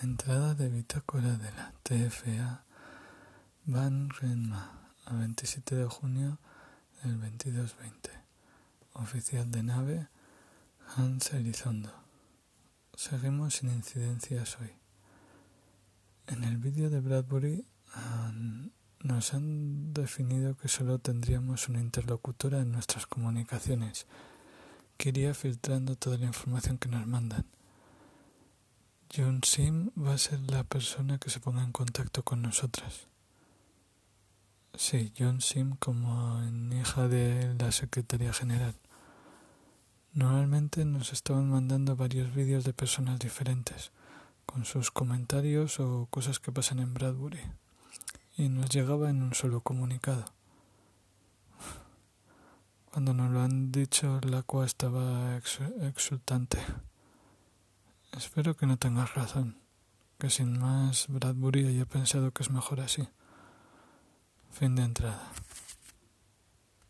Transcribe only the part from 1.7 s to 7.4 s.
TFA Van Renma a 27 de junio del